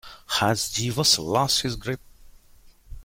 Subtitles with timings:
[0.39, 2.01] Has Jeeves lost his grip?